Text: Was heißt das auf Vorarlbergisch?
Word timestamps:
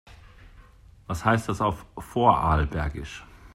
Was 1.05 1.23
heißt 1.25 1.47
das 1.47 1.61
auf 1.61 1.85
Vorarlbergisch? 1.95 3.23